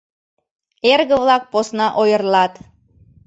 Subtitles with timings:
[0.91, 2.53] Эрге-влак посна ойырлат.